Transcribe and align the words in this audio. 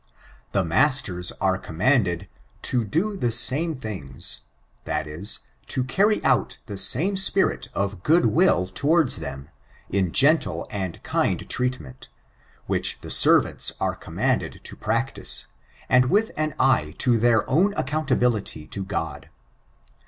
The 0.51 0.63
masters 0.63 1.31
are 1.39 1.59
commanded 1.59 2.27
"to 2.63 2.83
do 2.83 3.15
the 3.15 3.31
same 3.31 3.75
things," 3.75 4.39
that 4.85 5.05
is, 5.05 5.41
to 5.67 5.83
carry 5.83 6.23
out 6.23 6.57
the 6.65 6.75
same 6.75 7.15
spirit 7.17 7.69
of 7.75 8.01
good 8.01 8.25
will 8.25 8.65
towards 8.65 9.17
them, 9.17 9.49
in 9.91 10.11
gentle 10.11 10.67
and 10.71 11.03
kind 11.03 11.47
treatment, 11.47 12.09
which 12.65 12.99
the 13.01 13.11
servants 13.11 13.73
are 13.79 13.95
conunanded 13.95 14.61
to 14.63 14.75
practice, 14.75 15.45
and 15.87 16.05
with 16.09 16.31
an 16.35 16.55
eye 16.59 16.95
to 16.97 17.19
their 17.19 17.47
own 17.47 17.75
accountability 17.75 18.65
to 18.69 18.83
God. 18.83 19.29